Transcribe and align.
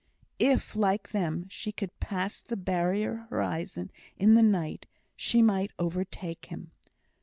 If, 0.39 0.75
like 0.75 1.09
them, 1.09 1.45
she 1.47 1.71
could 1.71 1.99
pass 1.99 2.39
the 2.39 2.55
barrier 2.55 3.27
horizon 3.29 3.91
in 4.17 4.33
the 4.33 4.41
night, 4.41 4.87
she 5.15 5.43
might 5.43 5.69
overtake 5.77 6.47
him. 6.47 6.71